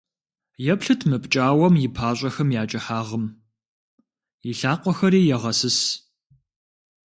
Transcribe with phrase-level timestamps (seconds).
[0.73, 3.25] Еплъыт мы пкӏауэм и пащӏэхэм я кӏыхьагъым,
[4.49, 5.79] и лъакъуэхэри егъэсыс.